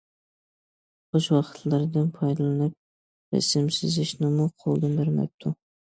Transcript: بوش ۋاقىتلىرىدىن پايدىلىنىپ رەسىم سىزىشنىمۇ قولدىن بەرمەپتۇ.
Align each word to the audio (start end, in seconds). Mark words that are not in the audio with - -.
بوش 1.15 1.27
ۋاقىتلىرىدىن 1.35 2.09
پايدىلىنىپ 2.17 3.37
رەسىم 3.39 3.71
سىزىشنىمۇ 3.79 4.53
قولدىن 4.65 5.03
بەرمەپتۇ. 5.03 5.59